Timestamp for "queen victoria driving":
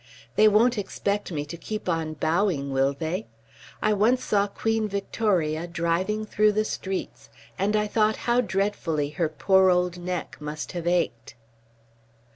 4.47-6.25